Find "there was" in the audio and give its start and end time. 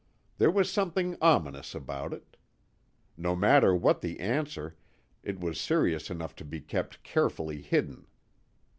0.39-0.67